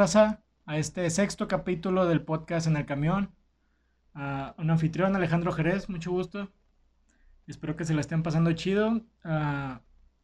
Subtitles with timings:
[0.00, 3.34] a este sexto capítulo del podcast en el camión.
[4.14, 6.48] A un anfitrión, Alejandro Jerez, mucho gusto.
[7.46, 9.02] Espero que se la estén pasando chido.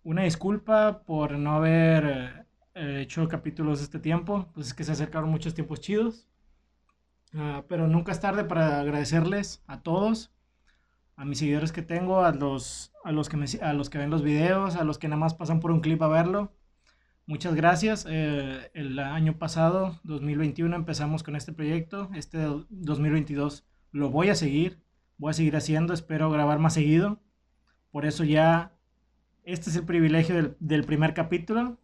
[0.02, 5.28] Una disculpa por no haber eh, hecho capítulos este tiempo, pues es que se acercaron
[5.28, 6.26] muchos tiempos chidos.
[7.68, 10.32] Pero nunca es tarde para agradecerles a todos,
[11.16, 14.22] a mis seguidores que tengo, a los, a los, que, a los que ven los
[14.22, 16.54] videos, a los que nada más pasan por un clip a verlo.
[17.28, 18.06] Muchas gracias.
[18.08, 22.08] Eh, el año pasado, 2021, empezamos con este proyecto.
[22.14, 24.80] Este 2022 lo voy a seguir.
[25.18, 25.92] Voy a seguir haciendo.
[25.92, 27.20] Espero grabar más seguido.
[27.90, 28.76] Por eso ya,
[29.42, 31.80] este es el privilegio del, primer capítulo.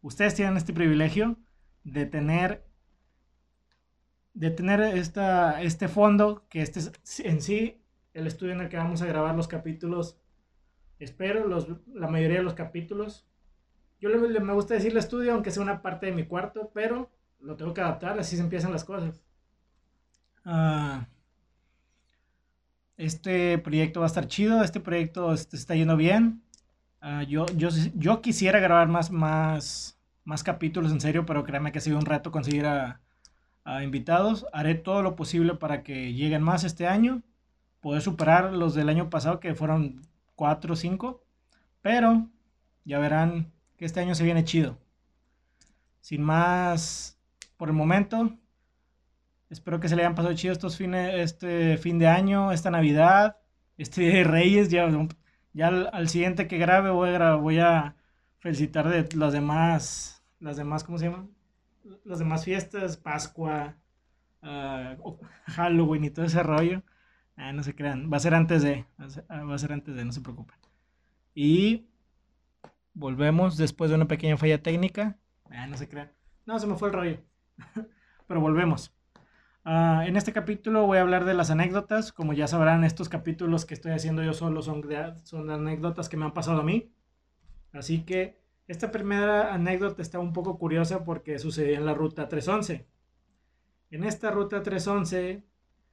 [0.00, 1.36] Ustedes tienen este privilegio
[1.84, 2.66] de tener
[4.32, 7.82] de tener esta, este fondo, que este es en sí
[8.14, 10.18] el estudio en el que vamos a grabar los capítulos.
[10.98, 13.29] Espero los, la mayoría de los capítulos.
[14.00, 17.56] Yo le, me gusta decirle estudio, aunque sea una parte de mi cuarto, pero lo
[17.56, 19.22] tengo que adaptar, así se empiezan las cosas.
[20.44, 21.06] Ah,
[22.96, 26.42] este proyecto va a estar chido, este proyecto este, está yendo bien.
[27.00, 31.78] Ah, yo, yo, yo quisiera grabar más, más, más capítulos en serio, pero créanme que
[31.78, 33.00] ha sido un reto conseguir a
[33.82, 34.46] invitados.
[34.52, 37.22] Haré todo lo posible para que lleguen más este año.
[37.80, 40.02] Poder superar los del año pasado, que fueron
[40.34, 41.22] 4 o 5.
[41.82, 42.28] Pero
[42.84, 44.78] ya verán que este año se viene chido.
[46.02, 47.18] Sin más
[47.56, 48.36] por el momento,
[49.48, 53.38] espero que se le hayan pasado chido estos fines, este fin de año, esta Navidad,
[53.78, 54.68] este de Reyes.
[54.68, 54.86] Ya,
[55.54, 57.96] ya al, siguiente que grabe voy a, voy a
[58.38, 61.30] felicitar de las demás, las demás, ¿cómo se llaman?
[62.04, 63.78] Las demás fiestas, Pascua,
[64.42, 64.94] ah,
[65.46, 66.82] Halloween y todo ese rollo.
[67.34, 70.12] Ah, no se crean, va a ser antes de, va a ser antes de, no
[70.12, 70.58] se preocupen.
[71.34, 71.86] Y
[73.00, 75.16] Volvemos después de una pequeña falla técnica.
[75.50, 76.12] Ah, no se crean.
[76.44, 77.18] No, se me fue el rollo.
[78.26, 78.94] Pero volvemos.
[79.64, 82.12] Ah, en este capítulo voy a hablar de las anécdotas.
[82.12, 84.84] Como ya sabrán, estos capítulos que estoy haciendo yo solo son,
[85.24, 86.92] son anécdotas que me han pasado a mí.
[87.72, 92.86] Así que esta primera anécdota está un poco curiosa porque sucedió en la ruta 311.
[93.92, 95.42] En esta ruta 311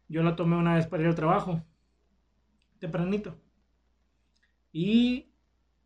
[0.09, 1.63] yo la tomé una vez para ir al trabajo.
[2.79, 3.39] Tempranito.
[4.73, 5.26] Y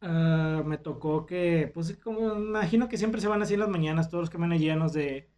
[0.02, 4.10] Ah, me tocó que, pues como imagino que siempre se van así en las mañanas,
[4.10, 5.30] todos los camiones llenos de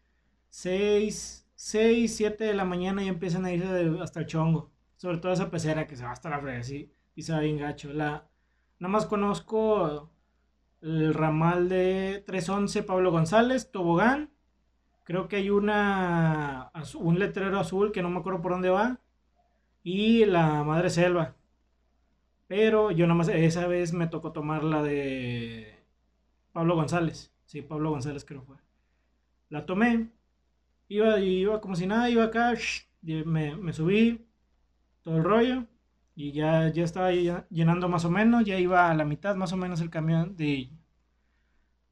[0.49, 3.67] 6, 6, 7 de la mañana y empiezan a irse
[4.01, 4.71] hasta el chongo.
[4.95, 7.57] Sobre todo esa pecera que se va hasta la frega, así, y se va bien
[7.57, 7.91] gacho.
[7.93, 8.29] La,
[8.79, 10.09] nada más conozco
[10.81, 14.31] el ramal de 311 Pablo González, Tobogán.
[15.03, 18.99] Creo que hay una, un letrero azul que no me acuerdo por dónde va.
[19.83, 21.35] Y la Madre Selva.
[22.55, 25.75] Pero yo nada más esa vez me tocó tomar la de
[26.51, 27.33] Pablo González.
[27.45, 28.57] Sí, Pablo González creo fue.
[29.49, 30.11] La tomé.
[30.87, 32.53] Iba, iba como si nada, iba acá.
[33.01, 34.27] me, me, subí.
[35.01, 35.65] Todo el rollo.
[36.13, 38.45] Y ya, ya estaba llenando más o menos.
[38.45, 40.69] Ya iba a la mitad más o menos el camión de,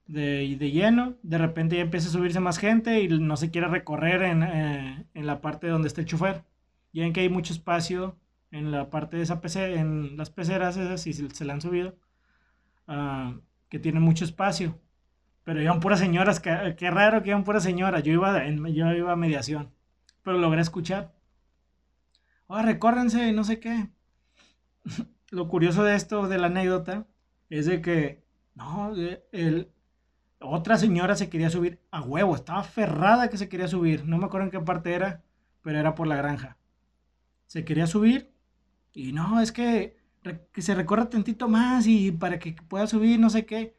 [0.06, 1.16] de, de lleno.
[1.24, 5.08] De repente ya empieza a subirse más gente y no se quiere recorrer en, eh,
[5.16, 6.44] en la parte donde está el chofer.
[6.94, 8.21] Ya ven que hay mucho espacio
[8.52, 11.96] en la parte de esa PC, en las peceras esas, si se, la han subido,
[12.88, 13.36] ah,
[13.70, 14.80] que tienen mucho espacio.
[15.44, 18.04] Pero iban puras señoras, qué, qué raro que iban puras señoras.
[18.04, 19.74] Yo iba, yo iba a mediación,
[20.24, 21.14] pero logré escuchar.
[22.48, 23.90] Oh, recórrense, no sé qué.
[25.32, 27.08] Lo curioso de esto, de la anécdota,
[27.50, 28.24] es de que,
[28.54, 28.94] no,
[29.32, 29.72] el,
[30.40, 34.06] otra señora se quería subir a huevo, estaba aferrada que se quería subir.
[34.06, 35.24] No me acuerdo en qué parte era,
[35.62, 36.58] pero era por la granja.
[37.48, 38.32] Se quería subir
[38.94, 39.98] y no, es que,
[40.52, 43.76] que se recorra tantito más y para que pueda subir, no sé qué.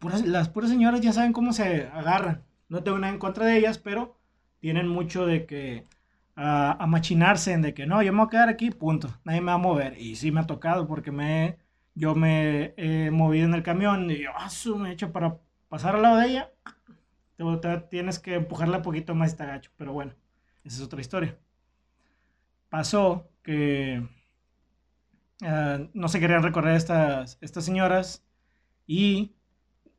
[0.00, 2.44] Pues las puras señoras ya saben cómo se agarran.
[2.68, 4.18] No tengo nada en contra de ellas, pero
[4.58, 5.86] tienen mucho de que
[6.34, 9.08] a, machinarse en de que no, yo me voy a quedar aquí, punto.
[9.24, 10.00] Nadie me va a mover.
[10.00, 11.58] Y sí me ha tocado porque me,
[11.94, 15.38] yo me he movido en el camión y yo, ah, me he hecho para
[15.68, 16.52] pasar al lado de ella.
[17.36, 19.70] Te, tienes que empujarla un poquito más y te agacho.
[19.76, 20.14] Pero bueno,
[20.64, 21.38] esa es otra historia.
[22.68, 24.02] Pasó que
[25.42, 28.24] Ah, no se querían recorrer estas, estas señoras
[28.86, 29.34] y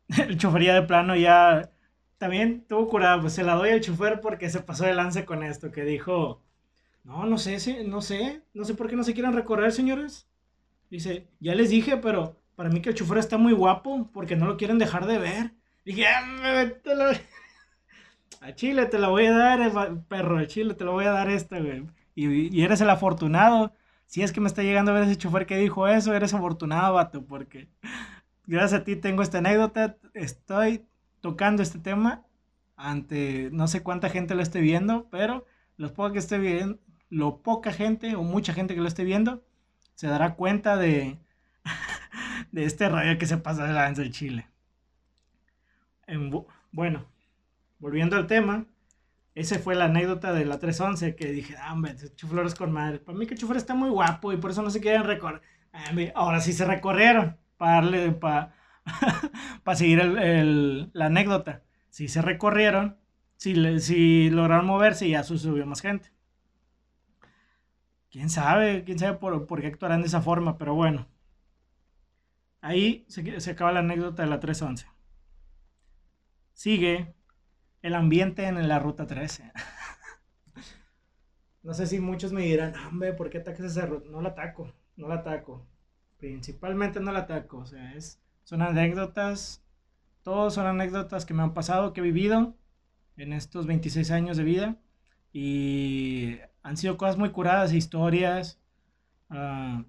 [0.17, 1.71] el chofería de plano ya
[2.17, 5.43] también tuvo curado, pues se la doy al chofer porque se pasó de lance con
[5.43, 6.41] esto, que dijo,
[7.03, 10.27] no, no sé, no sé, no sé por qué no se quieren recorrer, señores.
[10.89, 14.47] Dice, ya les dije, pero para mí que el chofer está muy guapo porque no
[14.47, 15.53] lo quieren dejar de ver.
[15.85, 16.71] Dije, ah,
[18.41, 19.71] a Chile te la voy a dar, eh,
[20.07, 21.85] perro, a Chile te lo voy a dar esta, güey.
[22.15, 23.73] Y, y eres el afortunado
[24.07, 26.95] si es que me está llegando a ver ese chofer que dijo eso, eres afortunado,
[26.95, 27.69] vato, porque
[28.45, 30.85] gracias a ti tengo esta anécdota, estoy
[31.21, 32.25] tocando este tema
[32.77, 35.45] ante no sé cuánta gente lo esté viendo, pero
[35.75, 39.43] los poco que esté viendo, lo poca gente o mucha gente que lo esté viendo
[39.95, 41.17] se dará cuenta de,
[42.51, 44.47] de este rayo que se pasa de la danza de Chile.
[46.71, 47.05] bueno,
[47.79, 48.65] volviendo al tema,
[49.37, 52.97] esa fue la anécdota de la 311 que dije, ah, hombre, Chuflores con madre.
[52.97, 55.43] Para mí que Chuflores está muy guapo y por eso no se quieren recorrer.
[55.71, 58.55] Ah, ahora sí se recorrieron para darle, para,
[59.63, 60.03] para seguir
[60.91, 61.61] la anécdota.
[61.91, 62.97] Sí se recorrieron,
[63.35, 66.11] si, si lograron moverse y ya subió más gente.
[68.09, 71.07] Quién sabe, quién sabe por, por qué actuarán de esa forma, pero bueno.
[72.61, 74.87] Ahí se, se acaba la anécdota de la 311.
[76.53, 77.13] Sigue
[77.87, 79.51] el ambiente en la ruta 13.
[81.63, 84.07] no sé si muchos me dirán, hombre, ¿por qué atacas esa ruta?
[84.09, 85.65] No la ataco, no la ataco.
[86.17, 87.57] Principalmente no la ataco.
[87.57, 89.63] O sea, es, son anécdotas,
[90.21, 92.55] todos son anécdotas que me han pasado, que he vivido
[93.15, 94.77] en estos 26 años de vida.
[95.31, 98.59] Y han sido cosas muy curadas, historias,
[99.29, 99.83] uh,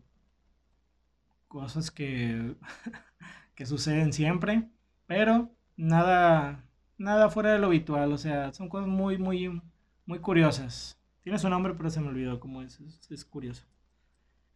[1.48, 2.54] cosas que,
[3.54, 4.68] que suceden siempre,
[5.06, 6.67] pero nada,
[6.98, 9.62] nada fuera de lo habitual, o sea, son cosas muy, muy,
[10.04, 11.00] muy curiosas.
[11.22, 12.80] Tiene su nombre, pero se me olvidó cómo es,
[13.10, 13.64] es, curioso.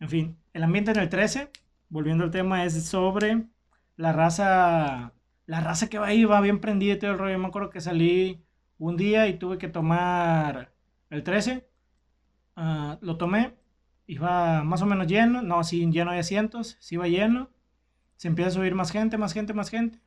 [0.01, 1.51] En fin, el ambiente en el 13,
[1.89, 3.47] volviendo al tema, es sobre
[3.97, 5.13] la raza,
[5.47, 7.39] la raza que va ahí, va bien prendida y todo el rollo.
[7.39, 8.45] me acuerdo que salí
[8.79, 10.75] un día y tuve que tomar
[11.11, 11.69] el 13,
[12.57, 13.55] ah, lo tomé,
[14.07, 17.51] iba más o menos lleno, no, sí, lleno de asientos, sí iba lleno,
[18.17, 20.01] se empieza a subir más gente, más gente, más gente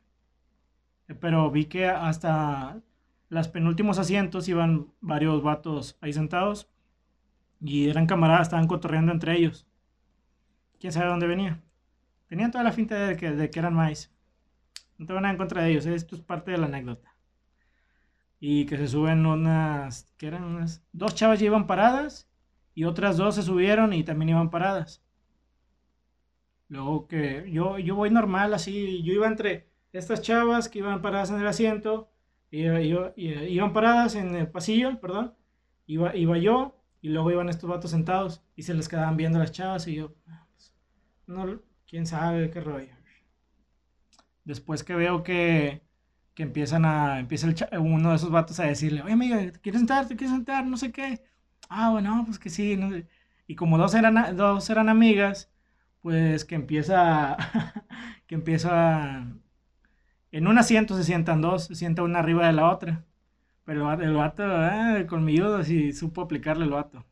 [1.14, 2.80] pero vi que hasta
[3.28, 6.68] los penúltimos asientos iban varios vatos ahí sentados
[7.60, 9.66] y eran camaradas, estaban cotorreando entre ellos.
[10.78, 11.62] ¿Quién sabe dónde venía?
[12.28, 14.12] Tenían toda la finta de que, de que eran maíz.
[14.98, 17.14] No tengo nada en contra de ellos, esto es parte de la anécdota.
[18.38, 22.28] Y que se suben unas, que eran unas, dos chavas ya iban paradas
[22.74, 25.02] y otras dos se subieron y también iban paradas.
[26.68, 31.30] Luego que yo, yo voy normal así, yo iba entre estas chavas que iban paradas
[31.30, 32.10] en el asiento,
[32.50, 35.34] iban paradas en el pasillo, perdón,
[35.86, 39.52] iba, iba yo y luego iban estos vatos sentados y se les quedaban viendo las
[39.52, 40.14] chavas y yo,
[41.26, 42.92] no, quién sabe qué rollo.
[44.44, 45.82] Después que veo que,
[46.34, 47.48] que empiezan a, empieza
[47.80, 50.06] uno de esos vatos a decirle, oye amiga, ¿te quieres sentar?
[50.06, 50.64] ¿Te quieres sentar?
[50.66, 51.22] No sé qué.
[51.68, 52.78] Ah, bueno, pues que sí.
[53.46, 55.50] Y como dos eran, dos eran amigas,
[56.00, 57.36] pues que empieza,
[58.26, 59.26] que empieza
[60.32, 63.04] en un asiento se sientan dos, se sienta una arriba de la otra.
[63.64, 67.04] Pero el vato, ah, el colmilludo, sí supo aplicarle el vato.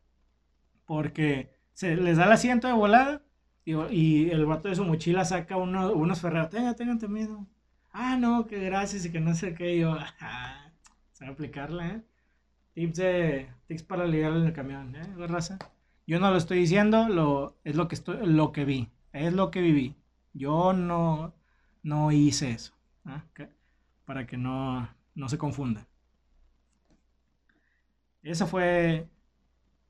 [0.85, 3.21] Porque se les da el asiento de volada
[3.65, 6.49] y, el vato de su mochila saca uno, unos ferreros.
[6.49, 7.45] Tengan, tengan miedo.
[7.91, 9.79] Ah, no, que gracias y que no sé qué.
[9.79, 10.71] yo, ah,
[11.11, 12.01] se va a aplicarla, ¿eh?
[12.73, 15.27] Tips, de, tips para ligarle en el camión, ¿eh?
[15.27, 15.57] Raza.
[16.07, 19.49] Yo no lo estoy diciendo, lo, es lo que, estoy, lo que vi, es lo
[19.49, 19.95] que viví.
[20.33, 21.33] Yo no,
[21.83, 22.74] no hice eso.
[23.05, 23.23] ¿Ah?
[24.05, 24.87] para que no,
[25.27, 25.87] se confunda.
[28.23, 29.07] Eso fue,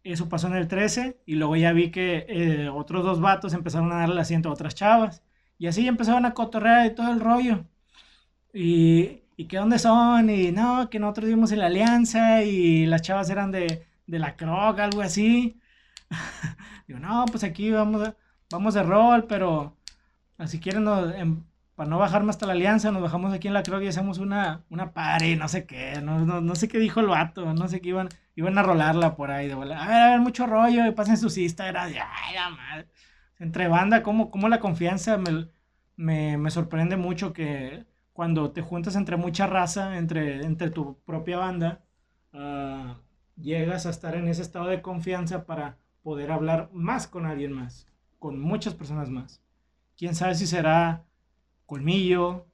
[0.04, 3.92] eso pasó en el 13 y luego ya vi que eh, otros dos vatos empezaron
[3.92, 5.24] a darle asiento a otras chavas
[5.58, 7.66] y así empezaron a cotorrear y todo el rollo.
[8.54, 13.02] Y, y que dónde son y no, que nosotros vimos en la alianza y las
[13.02, 15.60] chavas eran de, la croc, algo así.
[16.88, 18.14] Digo, no, pues aquí vamos,
[18.52, 19.76] vamos de rol, pero
[20.46, 21.44] si quieren nos, em,
[21.76, 24.64] para no bajarme hasta la alianza, nos bajamos aquí en la Croc y hacemos una,
[24.70, 27.90] una pare, no sé qué, no, no, sé qué dijo el vato, no sé qué
[27.90, 29.84] iban, iban a rolarla por ahí, de bola.
[29.84, 32.88] A ver, a ver, mucho rollo, y pasen sus Instagram, ay, la madre.
[33.40, 39.18] Entre banda, como, como la confianza me, me, sorprende mucho que cuando te juntas entre
[39.18, 41.84] mucha raza, entre, entre tu propia banda,
[42.34, 42.98] ah,
[43.36, 47.88] llegas a estar en ese estado de confianza para poder hablar más con alguien más,
[48.20, 49.42] con muchas personas más.
[49.98, 51.05] Quién sabe si será
[51.66, 52.48] colmillo.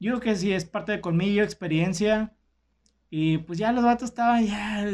[0.00, 2.34] Yo creo que sí es parte de colmillo, experiencia.
[3.10, 4.86] Y pues ya los vatos estaban ya,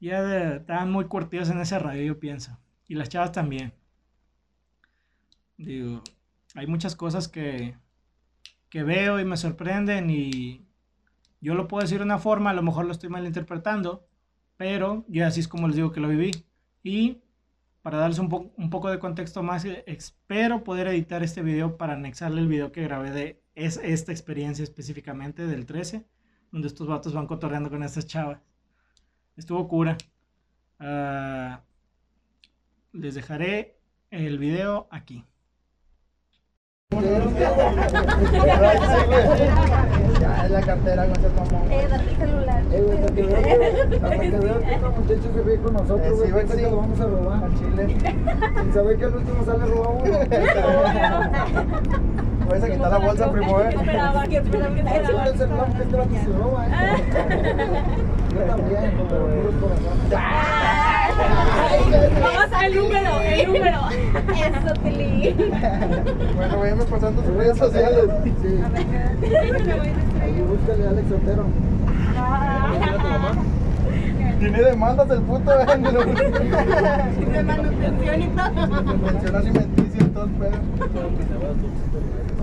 [0.00, 2.58] ya estaban muy curtidos en ese radio, yo pienso.
[2.88, 3.72] Y las chavas también.
[5.56, 6.02] Digo,
[6.54, 7.76] hay muchas cosas que,
[8.68, 10.66] que veo y me sorprenden y
[11.40, 14.06] yo lo puedo decir de una forma, a lo mejor lo estoy malinterpretando,
[14.56, 16.30] pero yo así es como les digo que lo viví.
[16.82, 17.22] Y
[17.86, 18.28] para darles un,
[18.68, 22.82] poco de contexto más, eh, espero poder editar este video para anexarle el video que
[22.82, 26.04] grabé de es, esta experiencia específicamente del 13,
[26.50, 28.40] donde estos vatos van cotorreando con estas chavas.
[29.36, 29.96] Estuvo cura.
[30.80, 31.62] Ah,
[32.90, 33.78] les dejaré
[34.10, 35.24] el video aquí.
[40.28, 41.70] Ah, la cartera con ese mamón.
[41.72, 42.62] Eh, date el celular.
[42.72, 45.78] Eh, hasta que veo que, hasta que veo que esta muchacha se ve con Eh,
[45.80, 46.60] nosotros, sí, güey, piensa sí.
[46.62, 47.44] que lo vamos a robar.
[47.44, 47.82] Al chile.
[48.62, 50.18] Sin saber que el último sale robado uno.
[52.48, 53.66] Vas a quitar la bolsa, primo, eh.
[53.70, 54.22] ¿Qué esperaba?
[54.26, 54.74] ¿Qué esperaba?
[54.74, 55.36] ¿Qué Ah, sí, el esperaba?
[55.36, 56.70] celular porque este vato se roba, eh.
[58.30, 60.10] Yo también, pero puros corazones.
[61.16, 63.80] Vamos al número, el número.
[63.90, 65.34] Eso, Tili.
[66.36, 68.04] Bueno, váyame pasando sus redes sociales.
[68.42, 68.60] Sí.
[68.64, 68.86] A ver,
[70.22, 71.44] Ahí búscale a Alex Otero.
[74.38, 75.66] Tiene demandas el puto, eh.
[75.66, 78.50] De manutención y todo.
[79.06, 80.58] Pensión alimenticia y todo el pedo.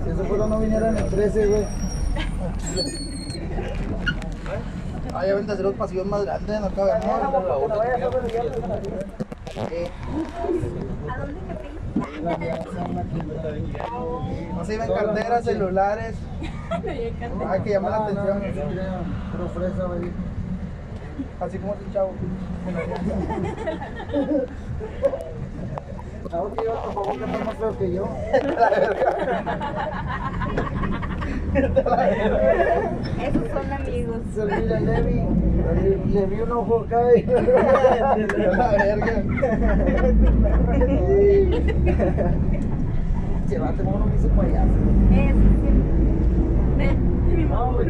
[0.04, 1.64] Si ese fuera no viniera en el 13, güey.
[5.22, 7.06] Ya ven de hacer los pasillos más grandes, no cabemos.
[7.06, 7.78] ¿A dónde
[9.70, 9.92] te
[14.54, 16.16] No se ven carteras, celulares.
[17.48, 18.42] Ay, que llama la atención.
[19.32, 20.12] Pero fresa, güey.
[21.40, 22.12] Así como ese chavo.
[26.32, 28.10] Ahora que yo tampoco que está más feo que yo.
[31.54, 34.18] Esos son amigos.
[34.34, 35.22] Se mira Levi.
[35.84, 37.24] Le, le vi un ojo acá y...
[37.24, 39.14] La verga.
[43.48, 44.78] Se va a tener uno que dice payaso.
[45.12, 45.70] Eso, sí.
[47.50, 47.78] No.
[47.78, 47.86] Si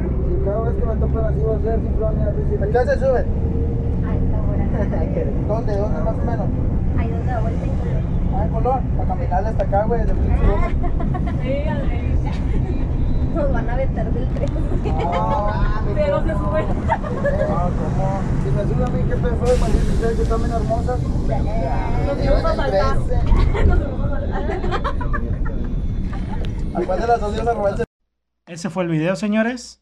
[0.45, 2.57] cada vez que me tocan así va a ser van a decir...
[2.61, 3.19] ¿A qué se sube?
[3.19, 4.65] A esta hora.
[5.47, 5.71] ¿Dónde?
[5.77, 6.47] ¿Dónde más o menos?
[6.97, 8.01] Ahí donde da vuelta y vuelve.
[8.35, 8.81] Ah, en Colón.
[8.97, 10.01] Para caminarle hasta acá, güey.
[10.05, 10.69] De pinche boca.
[13.33, 14.49] Nos van a aventar del tren.
[15.11, 16.65] Ah, Pero se sube.
[17.49, 18.21] Ah, ¿cómo?
[18.43, 19.15] Si me sube a mí, ¿qué?
[19.15, 21.01] Imagínate ustedes que están bien hermosas.
[21.01, 22.97] Nos Llevan vamos a el saltar.
[23.51, 23.65] 13.
[23.65, 24.43] Nos vamos a saltar.
[26.75, 27.85] ¿A cuál de las dos días a robar el
[28.53, 29.81] Ese fue el video, señores.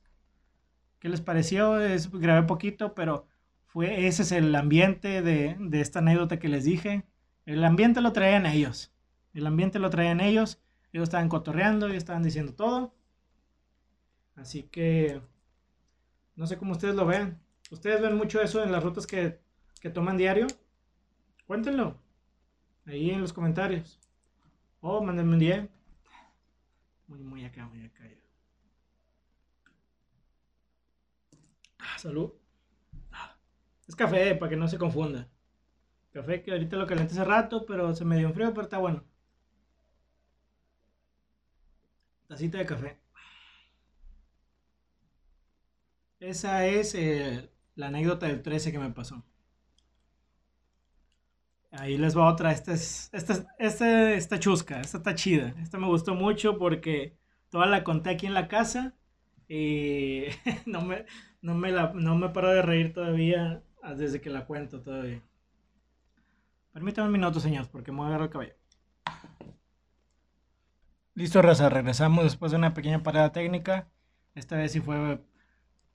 [1.00, 1.80] ¿Qué les pareció?
[1.80, 3.28] Es, grabé poquito, pero
[3.66, 7.04] fue, ese es el ambiente de, de esta anécdota que les dije.
[7.46, 8.94] El ambiente lo traían ellos.
[9.34, 10.62] El ambiente lo traían ellos.
[10.94, 12.94] Ellos estaban cotorreando, ellos estaban diciendo todo.
[14.42, 15.22] Así que
[16.36, 17.40] no sé cómo ustedes lo vean.
[17.70, 19.40] ¿Ustedes ven mucho eso en las rutas que,
[19.80, 20.48] que toman diario?
[21.46, 21.98] Cuéntenlo.
[22.86, 24.00] Ahí en los comentarios.
[24.82, 25.70] O mándenme un DM.
[27.08, 28.04] Muy, muy acá, muy acá.
[31.80, 32.32] Ah, salud.
[33.12, 33.38] Ah,
[33.88, 35.30] Es café, para que no se confunda.
[36.14, 38.80] Café que ahorita lo calenté hace rato, pero se me dio en frío, pero está
[38.80, 39.04] bueno.
[42.28, 42.98] Tacita de café.
[46.22, 49.26] Esa es eh, la anécdota del 13 que me pasó.
[51.72, 52.52] Ahí les va otra.
[52.52, 55.56] Esta es, esta, es- esta está chusca, esta está chida.
[55.62, 57.18] Esta me gustó mucho porque
[57.50, 58.96] toda la conté aquí en la casa
[59.48, 60.26] y
[60.66, 61.06] no me,
[61.42, 65.22] no me, la, no me paro de reír todavía ah, desde que la cuento todavía.
[66.74, 68.56] Permítame un minuto, señores, porque me voy a agarrar el cabello.
[71.14, 73.90] Listo, raza, regresamos después de una pequeña parada técnica.
[74.36, 75.22] Esta vez sí fue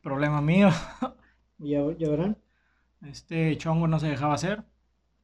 [0.06, 0.68] problema mío.
[1.58, 2.38] ya, ya verán.
[3.02, 4.62] Este chongo no se dejaba hacer,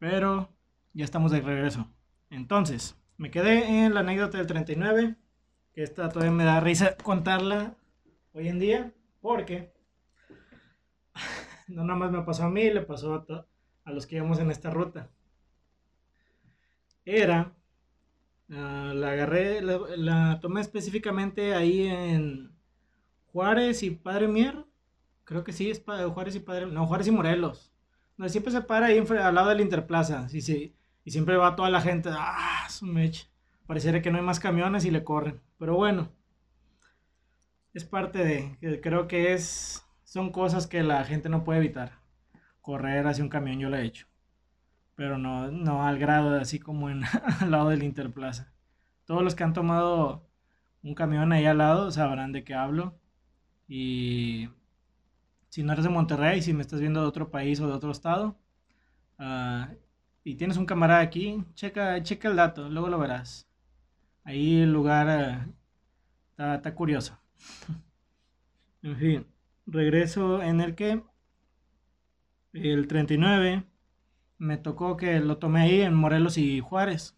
[0.01, 0.49] pero
[0.93, 1.87] ya estamos de regreso.
[2.31, 5.15] Entonces, me quedé en la anécdota del 39,
[5.73, 7.77] que esta todavía me da risa contarla
[8.33, 9.73] hoy en día, porque
[11.69, 13.47] no nada más me pasó a mí, le pasó a,
[13.85, 15.11] a los que íbamos en esta ruta.
[17.05, 17.55] Era,
[18.51, 22.51] ah, la agarré, la, la tomé específicamente ahí en
[23.27, 24.72] Juárez y Padre Mier.
[25.33, 27.73] Creo que sí, es Pa- Juárez y Padre, no, Juárez y Morelos.
[28.19, 30.29] No, siempre se para ahí al lado de la Interplaza.
[30.29, 30.77] Sí, sí.
[31.05, 32.11] Y siempre va toda la gente.
[32.13, 33.27] Ah, su mecha.
[33.67, 35.41] Pareciera que no hay más camiones y le corren.
[35.59, 36.11] Pero bueno.
[37.73, 38.19] Es parte
[38.61, 38.81] de.
[38.83, 39.85] Creo que es.
[40.05, 41.93] Son cosas que la gente no puede evitar.
[42.61, 44.07] Correr hacia un camión yo lo he hecho.
[44.95, 47.03] Pero no, no al grado de así como en,
[47.41, 48.53] al lado del Interplaza.
[49.07, 50.29] Todos los que han tomado
[50.83, 52.99] un camión ahí al lado sabrán de qué hablo.
[53.69, 54.51] Y
[55.53, 57.91] si no eres de Monterrey, si me estás viendo de otro país o de otro
[57.93, 58.39] estado,
[59.19, 59.69] ah,
[60.25, 63.47] y tienes un camarada aquí, checa, checa el dato, luego lo verás.
[64.25, 65.11] Ahí el lugar
[66.39, 67.19] ah, está, curioso.
[68.83, 69.27] en fin,
[69.67, 71.03] regreso en el que
[72.55, 73.67] el 39
[74.39, 77.15] me tocó que lo tomé ahí en Morelos y Juárez.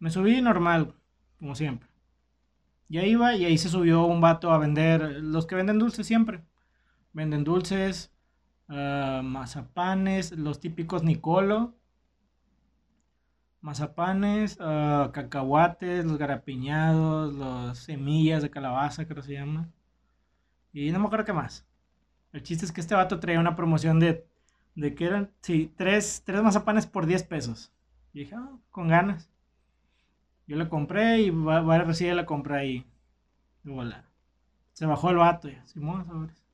[0.00, 0.96] Me subí normal,
[1.38, 1.88] como siempre.
[2.88, 6.04] Y ahí iba y ahí se subió un vato a vender, los que venden dulces
[6.04, 6.42] siempre.
[7.16, 8.12] Venden dulces,
[8.68, 11.74] ah, mazapanes, los típicos Nicolo.
[13.62, 19.70] Mazapanes, ah, cacahuates, los garapiñados, las semillas de calabaza, creo que se llama.
[20.74, 21.66] Y no me acuerdo qué más.
[22.34, 24.26] El chiste es que este vato traía una promoción de,
[24.74, 27.72] de que eran, sí, tres, tres mazapanes por 10 pesos.
[28.12, 29.30] Y dije, ah, con ganas.
[30.46, 32.86] Yo la compré y varias veces la compré ahí.
[33.64, 34.04] Y voilà.
[34.74, 36.45] Se bajó el vato y Simón, sabes.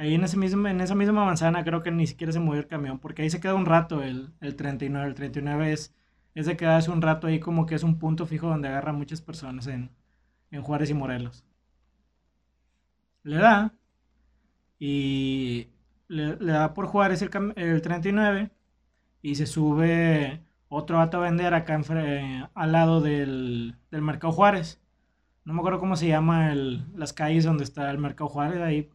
[0.00, 2.66] Ahí en, ese mismo, en esa misma manzana creo que ni siquiera se movió el
[2.66, 5.06] camión, porque ahí se queda un rato el, el 39.
[5.06, 5.94] El 39 es,
[6.34, 9.20] es de quedarse un rato ahí como que es un punto fijo donde agarra muchas
[9.20, 9.90] personas en,
[10.50, 11.44] en Juárez y Morelos.
[13.24, 13.74] Le da
[14.78, 15.68] y
[16.08, 18.50] le, da por Juárez el, el 39
[19.20, 21.78] y se sube otro vato a vender acá
[22.54, 24.80] al lado del, del Mercado Juárez.
[25.44, 28.88] No me acuerdo cómo se llama el, las calles donde está el Mercado Juárez, ahí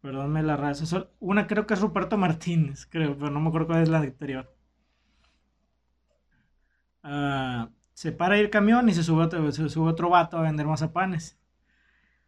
[0.00, 1.08] Perdónme la raza.
[1.18, 4.54] Una creo que es Ruperto Martínez, creo, pero no me acuerdo cuál es la anterior.
[7.02, 11.38] Uh, se para el camión y se sube, otro, se vato a vender mazapanes.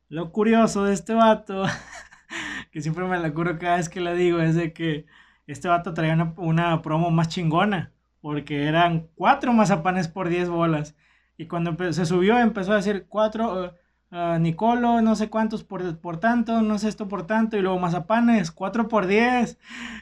[0.08, 1.62] Lo curioso de este vato,
[2.72, 5.06] que siempre me la curo cada vez que la digo, es de que
[5.46, 10.96] este vato traía una, promo más chingona, porque eran cuatro mazapanes por 10 bolas.
[11.36, 13.74] Y cuando se subió empezó a decir cuatro,
[14.10, 18.50] Nicolo, no sé cuántos por, por tanto, no sé esto por tanto, y luego mazapanes,
[18.50, 19.56] 4 por 10.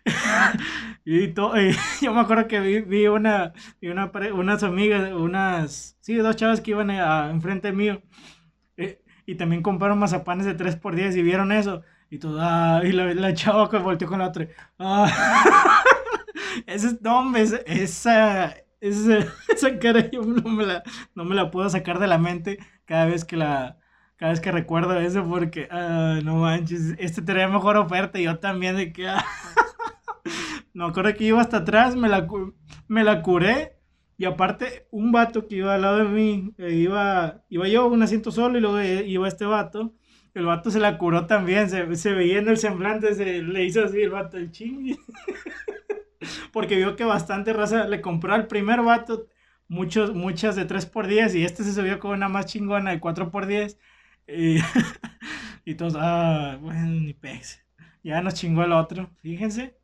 [1.04, 1.34] y,
[2.02, 6.70] yo me acuerdo que vi, una, vi una, unas amigas, unas, sí, dos chavas que
[6.70, 8.02] iban a, enfrente mío,
[8.78, 11.82] eh, y también compraron mazapanes de 3 por 10 y vieron eso.
[12.10, 14.48] Y todo, ah, y la, la chava que volteó con la otra.
[14.78, 15.82] Ah.
[16.66, 16.98] Ese,
[17.66, 20.82] esa, esa, esa cara yo no me, la,
[21.14, 23.78] no me la puedo sacar de la mente cada vez que la,
[24.18, 28.38] cada vez que recuerdo eso porque, ah, no manches, este tenía mejor oferta y yo
[28.40, 29.24] también de que, ah,
[30.74, 32.26] no acuerdo que iba hasta atrás, me la,
[32.88, 33.76] me la curé
[34.16, 38.02] y aparte un vato que iba al lado de mí, eh, iba, iba yo un
[38.02, 39.94] asiento solo y luego eh, iba este vato,
[40.34, 43.84] el vato se la curó también, se, se veía en el semblante, se le hizo
[43.84, 44.96] así el vato, el ching.
[46.52, 49.28] Porque vio que bastante raza le compró al primer vato
[49.68, 53.76] muchos, muchas de 3x10 y este se subió con una más chingona de 4x10
[54.28, 54.58] y,
[55.64, 57.64] y todos, ah, bueno, ni pez.
[58.02, 59.10] Ya nos chingó el otro.
[59.22, 59.76] Fíjense.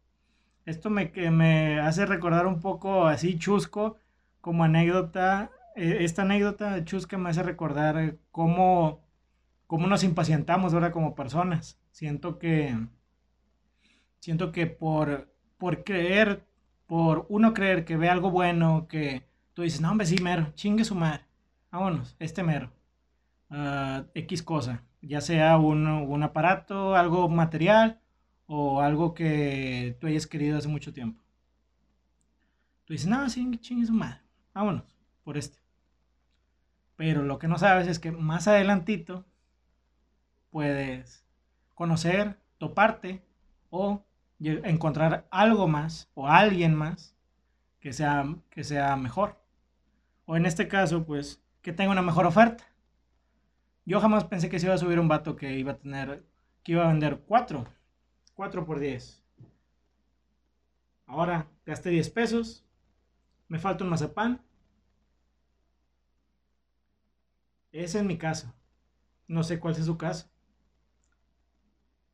[0.66, 3.96] Esto me, me hace recordar un poco así chusco,
[4.40, 5.50] como anécdota.
[5.76, 9.02] E, esta anécdota chusca me hace recordar cómo,
[9.66, 11.80] cómo nos impacientamos ahora como personas.
[11.90, 12.76] Siento que,
[14.20, 16.46] siento que por, por creer,
[16.86, 20.84] por uno creer que ve algo bueno, que tú dices, no, hombre, sí, mero, chingue
[20.84, 21.24] su madre.
[21.70, 22.72] Vámonos, este mero
[23.54, 28.00] uh, X cosa, ya sea un, un, aparato, algo material
[28.46, 31.22] o algo que tú hayas querido hace mucho tiempo.
[32.84, 34.20] Tú dices, no, sí, chingue su madre,
[34.52, 34.84] vámonos
[35.22, 35.58] por este.
[36.96, 39.24] Pero lo que no sabes es que más adelantito
[40.50, 41.24] puedes
[41.74, 43.22] conocer, toparte
[43.70, 44.04] o
[44.40, 47.16] encontrar algo más o alguien más
[47.80, 49.40] que sea, que sea mejor.
[50.26, 52.64] O en este caso, pues, que tenga una mejor oferta.
[53.86, 56.24] Yo jamás pensé que se iba a subir un vato que iba a tener,
[56.62, 57.66] que iba a vender 4,
[58.34, 59.22] 4 por 10.
[61.06, 62.64] Ahora gasté 10 pesos,
[63.48, 64.42] me falta un mazapán.
[67.72, 68.54] Ese es mi caso.
[69.28, 70.30] No sé cuál es su caso.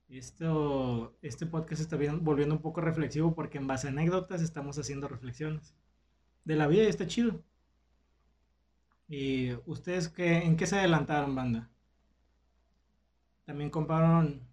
[0.08, 5.06] Esto, este podcast está volviendo un poco reflexivo porque en base a anécdotas estamos haciendo
[5.06, 5.76] reflexiones
[6.44, 7.44] de la vida y está chido.
[9.10, 11.68] ¿Y ustedes qué, en qué se adelantaron, banda?
[13.44, 14.46] También compraron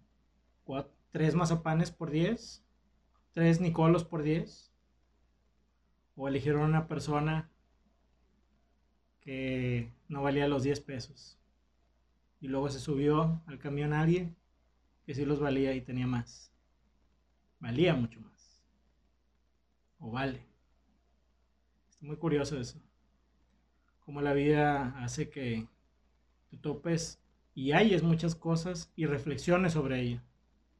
[1.12, 2.66] tres mazapanes por 10,
[3.32, 4.72] tres Nicolos por 10.
[6.16, 7.48] O eligieron una persona
[9.20, 11.38] que no valía los 10 pesos.
[12.40, 14.36] Y luego se subió al camión alguien
[15.06, 16.52] que sí los valía y tenía más.
[17.60, 18.60] Valía mucho más.
[20.00, 20.44] O vale.
[21.90, 22.87] Es muy curioso eso
[24.08, 25.68] cómo la vida hace que
[26.48, 27.20] te topes
[27.54, 30.22] y hayes muchas cosas y reflexiones sobre ello.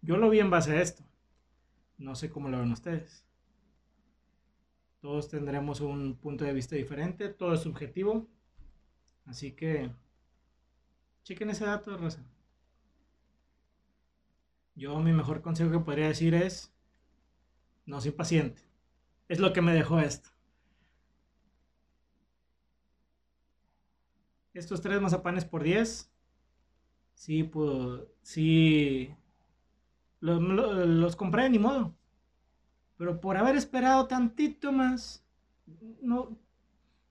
[0.01, 1.05] Yo lo vi en base a esto.
[1.99, 3.27] No sé cómo lo ven ustedes.
[5.01, 8.27] Todos tendremos un punto de vista diferente, todo es subjetivo.
[9.27, 9.91] Así que
[11.23, 12.25] chequen ese dato, Rosa.
[14.75, 16.73] Yo mi mejor consejo que podría decir es,
[17.85, 18.63] no soy paciente.
[19.29, 20.31] Es lo que me dejó esto.
[24.59, 26.11] Estos tres mazapanes por 10,
[27.15, 29.15] sí, pues, sí,
[30.21, 31.95] los, los, compré ni modo.
[32.97, 35.25] Pero por haber esperado tantito más,
[36.01, 36.37] no,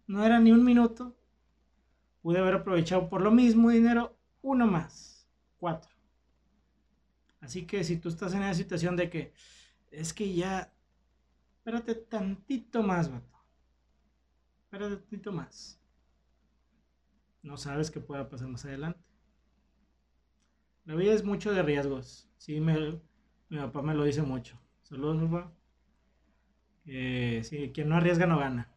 [0.07, 1.15] no era ni un minuto,
[2.21, 5.91] pude haber aprovechado por lo mismo dinero uno más, cuatro.
[7.39, 9.33] Así que si tú estás en esa situación de que
[9.91, 10.73] es que ya,
[11.57, 13.37] espérate tantito más, vato.
[14.65, 15.76] Espérate tantito más.
[17.41, 18.99] No sabes qué pueda pasar más adelante.
[20.85, 22.29] La vida es mucho de riesgos.
[22.37, 22.99] Sí, me,
[23.49, 24.59] mi papá me lo dice mucho.
[24.83, 25.51] Saludos, papá.
[26.85, 28.71] Eh, sí, quien no arriesga no gana.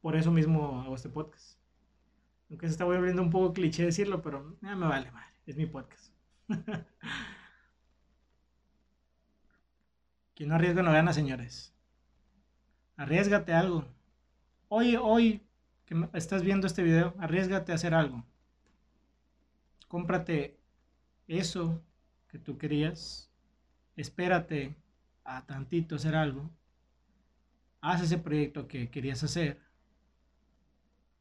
[0.00, 1.58] Por eso mismo hago este podcast.
[2.50, 5.32] Aunque se está volviendo un poco cliché decirlo, pero ya me vale, madre.
[5.46, 6.12] Es mi podcast.
[10.34, 11.72] quien no arriesga no gana, señores.
[12.96, 13.86] Arriesgate algo.
[14.68, 15.46] Hoy, hoy
[15.86, 18.24] que estás viendo este video, arriesgate a hacer algo.
[19.88, 20.58] Cómprate
[21.28, 21.82] eso
[22.28, 23.30] que tú querías.
[23.96, 24.74] Espérate
[25.24, 26.50] a tantito hacer algo.
[27.80, 29.60] Haz ese proyecto que querías hacer.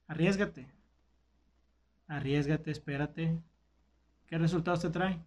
[0.08, 0.68] Arriesgate.
[2.08, 3.42] Arriesgate, espérate.
[4.28, 5.22] ¿Qué resultados te trae?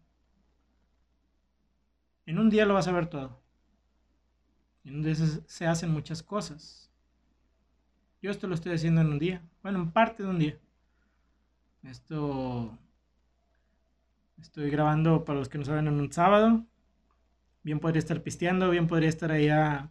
[2.26, 3.42] En un día lo vas a ver todo.
[4.84, 6.90] En un día se hacen muchas cosas.
[8.24, 9.42] Yo esto lo estoy haciendo en un día.
[9.62, 10.56] Bueno, en parte de un día.
[11.82, 12.78] Esto
[14.40, 16.64] estoy grabando, para los que no saben, en un sábado.
[17.64, 19.90] Bien podría estar pisteando, bien podría estar allá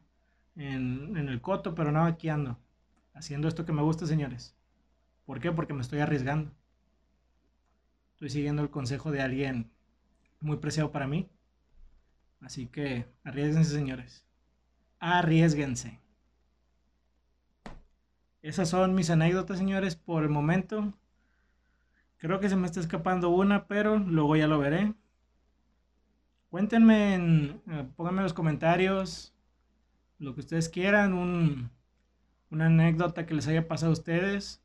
[0.55, 2.57] en, el coto, pero no, aquí ando.
[3.13, 4.55] Haciendo esto que me gusta, señores.
[5.27, 5.51] ¿Por qué?
[5.51, 6.51] Porque me estoy arriesgando.
[8.13, 9.69] Estoy siguiendo el consejo de alguien
[10.39, 11.29] muy preciado para mí.
[12.41, 14.25] Así que arriesguense, señores.
[14.97, 16.02] Arriesguense.
[18.43, 20.93] Esas son mis anécdotas, señores, por el momento.
[22.17, 24.93] Creo que se me está escapando una, pero luego ya lo veré.
[26.49, 29.33] Cuéntenme, en, eh, pónganme en los comentarios
[30.19, 31.13] lo que ustedes quieran,
[32.49, 34.61] una anécdota que les haya pasado a ustedes.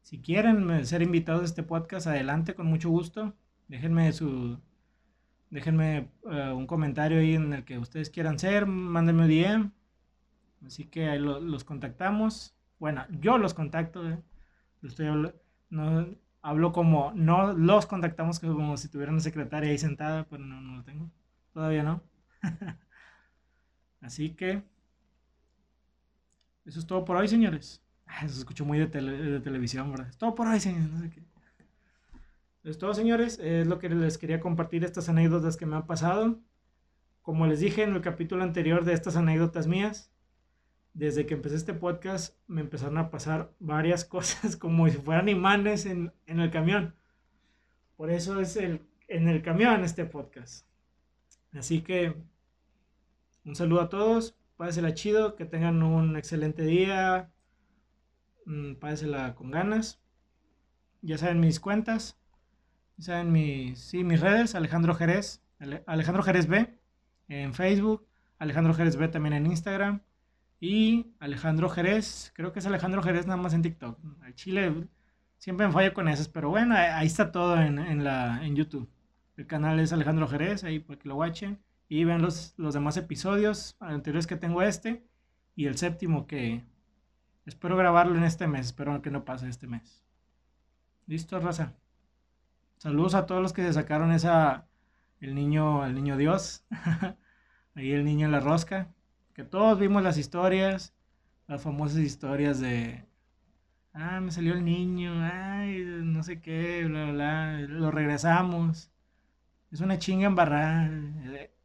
[0.00, 3.34] Si quieren ser invitados a este podcast, adelante, con mucho gusto.
[3.68, 4.58] Déjenme su,
[5.50, 9.72] déjenme eh, un comentario ahí en el que ustedes quieran ser, mándenme un DM.
[10.66, 12.54] Así que ahí los contactamos.
[12.80, 14.08] Bueno, yo los contacto.
[14.08, 14.18] Eh.
[14.82, 15.06] Estoy
[15.68, 16.06] no,
[16.42, 20.78] hablo como, no los contactamos como si tuvieran una secretaria ahí sentada, pero no, no
[20.78, 21.10] lo tengo.
[21.52, 22.02] Todavía no.
[24.00, 24.64] Así que,
[26.64, 27.84] eso es todo por hoy, señores.
[28.22, 30.08] Eso se escuchó muy de, televisión, ¿verdad?
[30.08, 30.88] Es todo por hoy, señores.
[30.90, 31.10] No.
[32.64, 33.38] Es todo, señores.
[33.40, 36.40] Es lo que les quería compartir estas anécdotas que me han pasado.
[37.20, 40.10] Como les dije en el capítulo anterior de estas anécdotas mías,
[40.92, 45.86] desde que empecé este podcast me empezaron a pasar varias cosas como si fueran imanes
[45.86, 46.94] en, el camión.
[47.96, 50.66] Por eso es el, en el camión este podcast.
[51.52, 52.14] Así que
[53.44, 57.30] un saludo a todos, pásela chido, que tengan un excelente día,
[58.46, 60.00] mm, pásela con ganas.
[61.02, 62.18] Ya saben mis cuentas,
[62.96, 65.42] ya saben mis, sí, mis redes, Alejandro Jerez,
[65.86, 66.78] Alejandro Jerez B
[67.28, 68.06] en Facebook,
[68.38, 70.02] Alejandro Jerez B también en Instagram.
[70.60, 73.98] Y Alejandro Jerez, creo que es Alejandro Jerez nada más en TikTok.
[74.26, 74.88] El Chile
[75.38, 78.88] siempre me fallo con esas, pero bueno, ahí está todo en, la, en YouTube.
[79.38, 81.58] El canal es Alejandro Jerez, ahí para que lo watchen.
[81.88, 85.02] Y vean los, los demás episodios anteriores que tengo este.
[85.56, 86.62] Y el séptimo que
[87.46, 88.66] espero grabarlo en este mes.
[88.66, 90.04] Espero que no pase este mes.
[91.06, 91.74] Listo, raza.
[92.76, 94.68] Saludos a todos los que se sacaron esa.
[95.20, 96.64] El niño, el niño Dios.
[97.74, 98.94] ahí el niño en la rosca
[99.44, 100.94] todos vimos las historias,
[101.46, 103.04] las famosas historias de,
[103.92, 108.90] ah, me salió el niño, ay, no sé qué, bla, bla, lo regresamos.
[109.70, 110.90] Es una chinga embarrar.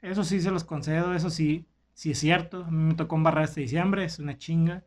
[0.02, 2.66] Eso sí se los concedo, eso sí, sí es cierto.
[2.66, 4.84] A mí me tocó embarrar este diciembre, es una chinga.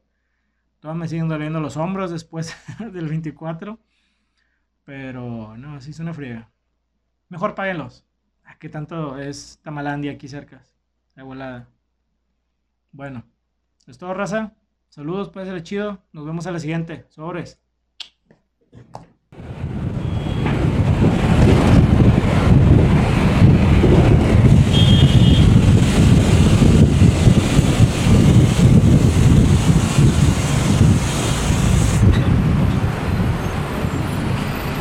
[0.80, 2.54] Todavía me siguen doliendo los hombros después
[2.92, 3.78] del 24.
[4.84, 6.50] Pero no, así es una friega.
[7.28, 8.06] Mejor páguenlos.
[8.44, 10.62] Ah, ¿Qué tanto es Tamalandia aquí cerca?
[11.14, 11.68] La volada.
[12.92, 13.24] Bueno,
[13.86, 14.54] es todo, raza.
[14.88, 16.02] Saludos, puede ser chido.
[16.12, 17.06] Nos vemos a la siguiente.
[17.10, 17.60] Sobres.